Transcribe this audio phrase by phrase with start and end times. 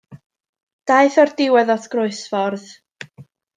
[0.91, 2.67] Daeth o'r diwedd at groesffordd.